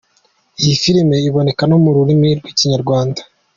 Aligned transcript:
Iyi 0.61 0.73
filimi 0.83 1.15
iboneka 1.29 1.63
no 1.69 1.77
mu 1.83 1.89
rurimi 1.95 2.27
rw'ikinyarwanda. 2.39 3.21